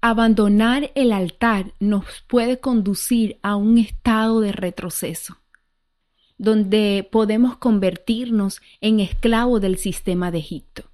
[0.00, 5.38] Abandonar el altar nos puede conducir a un estado de retroceso,
[6.36, 10.84] donde podemos convertirnos en esclavos del sistema de Egipto.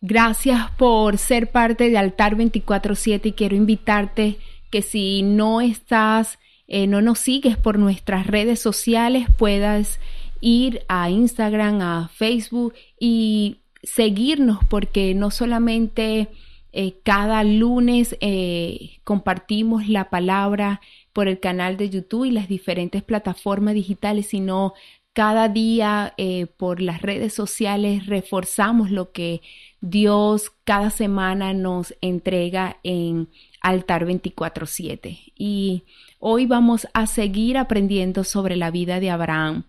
[0.00, 4.38] Gracias por ser parte de Altar 24/7 y quiero invitarte
[4.70, 9.98] que si no estás, eh, no nos sigues por nuestras redes sociales, puedas
[10.40, 16.28] ir a Instagram, a Facebook y seguirnos porque no solamente
[16.72, 20.80] eh, cada lunes eh, compartimos la palabra
[21.12, 24.74] por el canal de YouTube y las diferentes plataformas digitales, sino
[25.12, 26.14] cada día
[26.58, 29.40] por las redes sociales reforzamos lo que
[29.80, 33.28] Dios cada semana nos entrega en
[33.60, 35.32] altar 24/7.
[35.36, 35.82] Y
[36.18, 39.64] hoy vamos a seguir aprendiendo sobre la vida de Abraham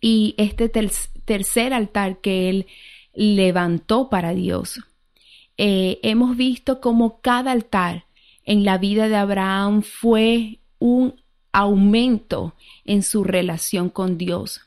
[0.00, 2.66] y este tercer altar que él
[3.14, 4.80] levantó para Dios.
[5.56, 8.04] Eh, hemos visto cómo cada altar
[8.44, 11.20] en la vida de Abraham fue un
[11.52, 12.54] aumento
[12.84, 14.62] en su relación con Dios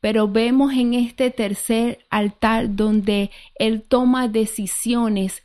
[0.00, 5.42] pero vemos en este tercer altar donde Él toma decisiones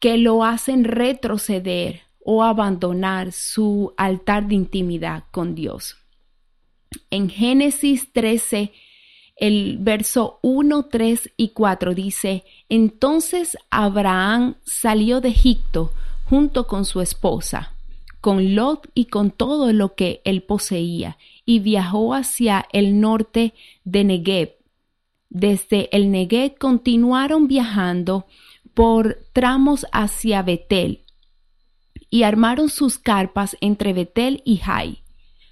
[0.00, 5.96] que lo hacen retroceder o abandonar su altar de intimidad con Dios.
[7.10, 8.72] En Génesis 13,
[9.40, 15.92] el verso 1, 3 y 4 dice, entonces Abraham salió de Egipto
[16.26, 17.72] junto con su esposa,
[18.20, 21.16] con Lot y con todo lo que él poseía,
[21.46, 23.54] y viajó hacia el norte
[23.84, 24.50] de Negev.
[25.30, 28.26] Desde el Negev continuaron viajando
[28.74, 31.00] por tramos hacia Betel
[32.10, 35.02] y armaron sus carpas entre Betel y Jai,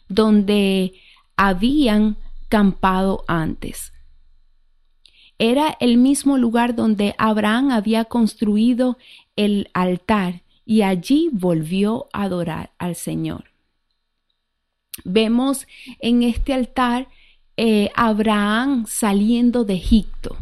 [0.08, 0.92] donde
[1.36, 2.18] habían
[2.48, 3.92] campado antes.
[5.38, 8.98] Era el mismo lugar donde Abraham había construido
[9.36, 13.44] el altar y allí volvió a adorar al Señor
[15.04, 15.66] vemos
[16.00, 17.08] en este altar
[17.56, 20.36] eh, Abraham saliendo de Egipto.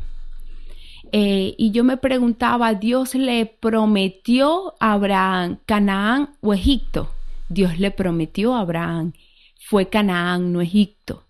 [1.12, 7.10] Eh, y yo me preguntaba, ¿Dios le prometió a Abraham Canaán o Egipto?
[7.48, 9.12] Dios le prometió a Abraham,
[9.58, 11.25] fue Canaán, no Egipto.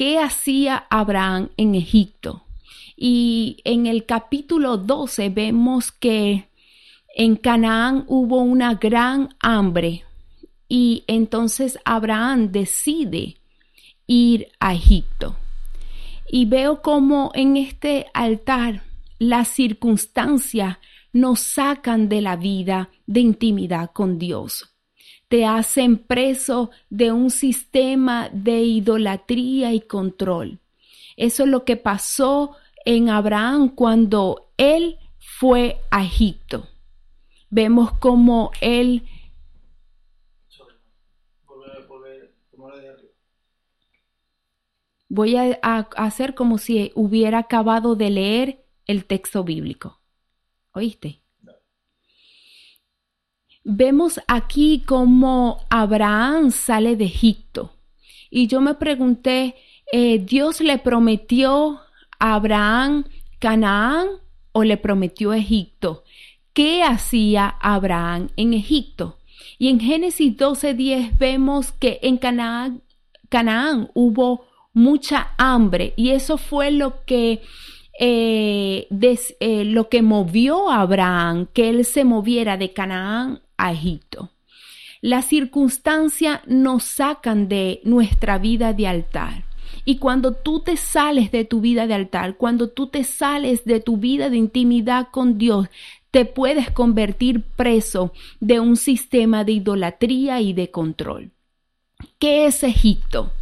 [0.00, 2.44] ¿Qué hacía Abraham en Egipto?
[2.96, 6.48] Y en el capítulo 12 vemos que
[7.14, 10.06] en Canaán hubo una gran hambre,
[10.70, 13.36] y entonces Abraham decide
[14.06, 15.36] ir a Egipto.
[16.26, 18.84] Y veo como en este altar
[19.18, 20.78] las circunstancias
[21.12, 24.79] nos sacan de la vida de intimidad con Dios.
[25.28, 30.58] Te hacen preso de un sistema de idolatría y control.
[31.16, 36.66] Eso es lo que pasó en Abraham cuando él fue a Egipto.
[37.50, 39.04] Vemos como él
[45.10, 50.00] voy a, hacer como si hubiera acabado de leer el texto bíblico.
[50.72, 51.19] ¿Oíste?
[53.62, 57.74] Vemos aquí cómo Abraham sale de Egipto.
[58.30, 59.54] Y yo me pregunté,
[59.92, 61.80] eh, ¿Dios le prometió
[62.18, 63.04] a Abraham
[63.38, 64.06] Canaán
[64.52, 66.04] o le prometió Egipto?
[66.54, 69.18] ¿Qué hacía Abraham en Egipto?
[69.58, 72.82] Y en Génesis 12:10 vemos que en Canaán,
[73.28, 77.42] Canaán hubo mucha hambre y eso fue lo que
[77.98, 78.88] eh,
[79.40, 84.30] eh, lo que movió a Abraham que él se moviera de Canaán Egipto.
[85.02, 89.44] Las circunstancias nos sacan de nuestra vida de altar.
[89.84, 93.80] Y cuando tú te sales de tu vida de altar, cuando tú te sales de
[93.80, 95.68] tu vida de intimidad con Dios,
[96.10, 101.30] te puedes convertir preso de un sistema de idolatría y de control.
[102.18, 103.32] ¿Qué es Egipto?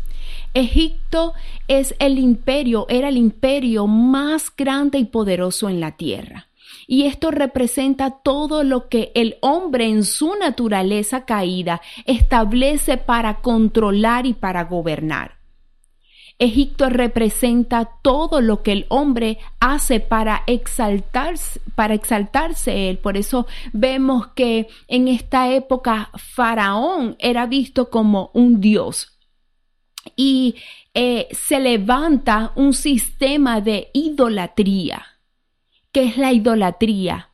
[0.55, 1.35] Egipto
[1.67, 6.48] es el imperio, era el imperio más grande y poderoso en la tierra.
[6.91, 14.25] Y esto representa todo lo que el hombre en su naturaleza caída establece para controlar
[14.25, 15.37] y para gobernar.
[16.39, 22.97] Egipto representa todo lo que el hombre hace para exaltarse, para exaltarse él.
[22.97, 29.19] Por eso vemos que en esta época Faraón era visto como un dios.
[30.17, 30.55] Y
[30.95, 35.18] eh, se levanta un sistema de idolatría.
[35.93, 37.31] ¿Qué es la idolatría?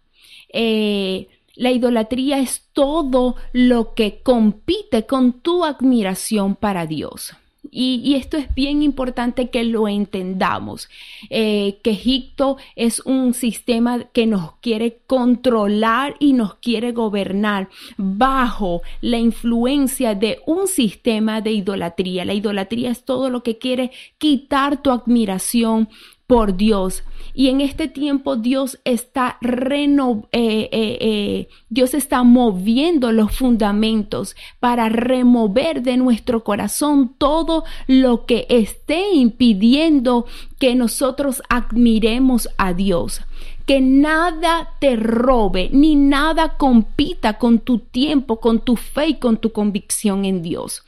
[0.52, 7.34] Eh, la idolatría es todo lo que compite con tu admiración para Dios.
[7.70, 10.88] Y, esto es bien importante que lo entendamos,
[11.30, 18.82] eh, que Egipto es un sistema que nos quiere controlar y nos quiere gobernar bajo
[19.00, 22.24] la influencia de un sistema de idolatría.
[22.24, 25.88] La idolatría es todo lo que quiere quitar tu admiración
[26.26, 27.02] por Dios.
[27.36, 34.36] Y en este tiempo Dios está reno, eh, eh, eh, Dios está moviendo los fundamentos
[34.60, 40.26] para remover de nuestro corazón todo lo que esté impidiendo
[40.60, 43.22] que nosotros admiremos a Dios.
[43.66, 49.38] Que nada te robe, ni nada compita con tu tiempo, con tu fe y con
[49.38, 50.83] tu convicción en Dios.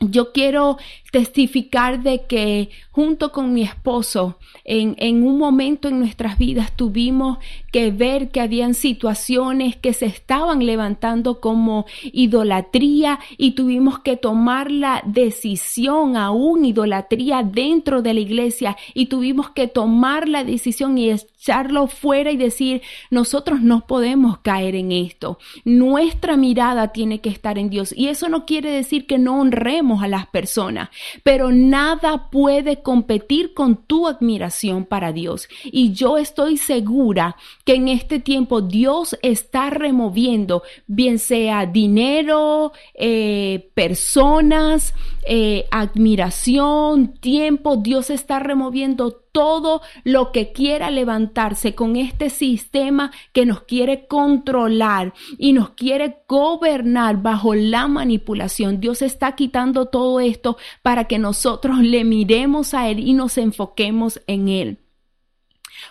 [0.00, 0.76] Yo quiero
[1.10, 7.38] testificar de que junto con mi esposo en, en, un momento en nuestras vidas tuvimos
[7.72, 14.70] que ver que habían situaciones que se estaban levantando como idolatría y tuvimos que tomar
[14.70, 21.10] la decisión aún idolatría dentro de la iglesia y tuvimos que tomar la decisión y
[21.10, 25.38] echarlo fuera y decir nosotros no podemos caer en esto.
[25.64, 29.85] Nuestra mirada tiene que estar en Dios y eso no quiere decir que no honremos
[30.02, 30.90] a las personas
[31.22, 35.48] pero nada puede competir con tu admiración para Dios.
[35.64, 43.70] Y yo estoy segura que en este tiempo Dios está removiendo, bien sea dinero, eh,
[43.74, 44.94] personas,
[45.26, 53.44] eh, admiración, tiempo, Dios está removiendo todo lo que quiera levantarse con este sistema que
[53.44, 58.80] nos quiere controlar y nos quiere gobernar bajo la manipulación.
[58.80, 64.22] Dios está quitando todo esto para que nosotros le miremos a Él y nos enfoquemos
[64.26, 64.78] en Él.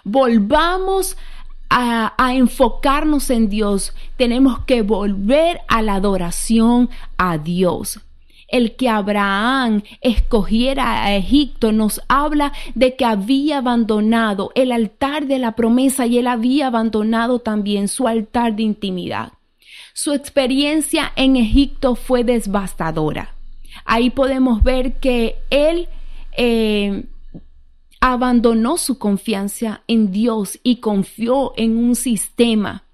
[0.03, 1.15] Volvamos
[1.69, 8.00] a, enfocarnos en Dios, tenemos que volver a la adoración a Dios
[8.56, 15.40] el que Abraham escogiera a Egipto nos habla de que había abandonado el altar de
[15.40, 19.34] la promesa y él había abandonado también su altar de intimidad.
[19.94, 23.36] Su experiencia en Egipto fue devastadora.
[23.84, 25.90] Ahí podemos ver que él
[26.38, 27.04] eh,
[28.00, 32.86] abandonó su confianza en Dios y confió en un sistema.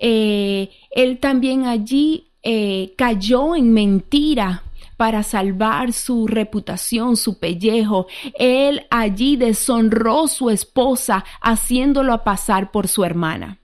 [0.00, 4.64] Eh, él también allí eh, cayó en mentira
[4.96, 8.06] para salvar su reputación, su pellejo.
[8.38, 13.58] Él allí deshonró su esposa haciéndolo pasar por su hermana.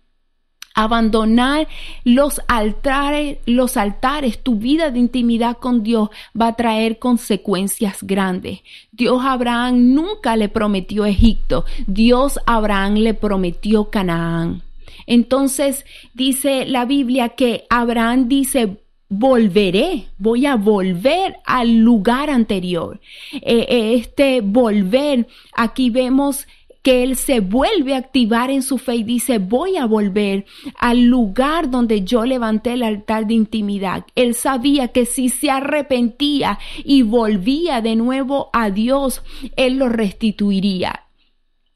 [0.75, 1.69] Abandonar
[2.02, 6.08] los altares, los altares, tu vida de intimidad con Dios
[6.38, 8.61] va a traer consecuencias grandes.
[8.90, 14.62] Dios Abraham nunca le prometió Egipto, Dios Abraham le prometió Canaán.
[15.06, 15.84] Entonces
[16.14, 18.79] dice la Biblia que Abraham dice,
[19.12, 22.99] volveré, voy a volver al lugar anterior.
[23.32, 26.47] Eh, eh, este volver, aquí vemos
[26.81, 30.46] que él se vuelve a activar en su fe y dice, voy a volver
[30.79, 34.05] al lugar donde yo levanté el altar de intimidad.
[34.15, 39.22] Él sabía que si se arrepentía y volvía de nuevo a Dios,
[39.56, 41.05] él lo restituiría.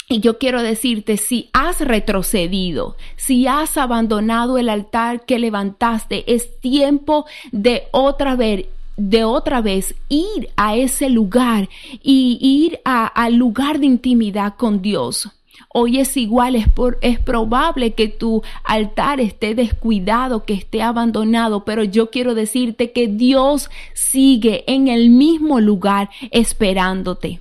[0.08, 6.60] Y yo quiero decirte, si has retrocedido, si has abandonado el altar que levantaste, es
[6.60, 11.68] tiempo de otra vez de otra vez ir a ese lugar
[12.02, 15.28] y ir al lugar de intimidad con Dios.
[15.68, 16.66] Hoy es igual, es,
[17.02, 23.08] es probable que tu altar esté descuidado, que esté abandonado, pero yo quiero decirte que
[23.08, 27.40] Dios sigue en el mismo lugar esperándote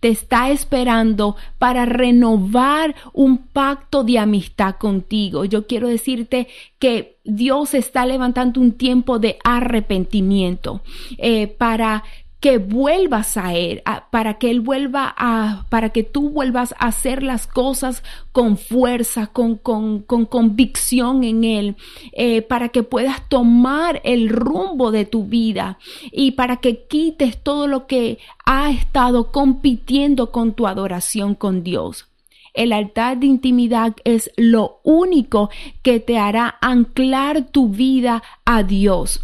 [0.00, 5.44] te está esperando para renovar un pacto de amistad contigo.
[5.44, 10.82] Yo quiero decirte que Dios está levantando un tiempo de arrepentimiento
[11.18, 12.04] eh, para
[12.46, 17.24] que vuelvas a Él, para que Él vuelva a, para que tú vuelvas a hacer
[17.24, 21.74] las cosas con fuerza, con, con, con convicción en Él,
[22.12, 25.80] eh, para que puedas tomar el rumbo de tu vida
[26.12, 32.06] y para que quites todo lo que ha estado compitiendo con tu adoración con Dios.
[32.54, 35.50] El altar de intimidad es lo único
[35.82, 39.20] que te hará anclar tu vida a Dios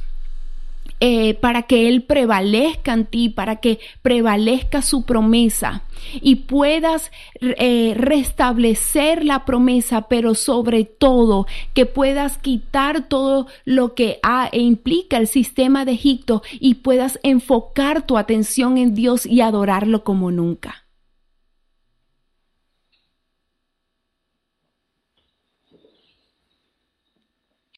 [1.05, 5.83] eh, para que Él prevalezca en ti, para que prevalezca su promesa
[6.21, 14.21] y puedas eh, restablecer la promesa, pero sobre todo que puedas quitar todo lo que
[14.23, 19.41] ha, e implica el sistema de Egipto y puedas enfocar tu atención en Dios y
[19.41, 20.87] adorarlo como nunca.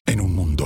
[0.05, 0.65] En un mundo